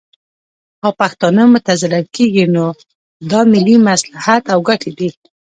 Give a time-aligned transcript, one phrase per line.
[0.83, 2.65] او پښتانه متضرر کیږي، نو
[3.31, 5.09] دا ملي مصلحت او ګټې دي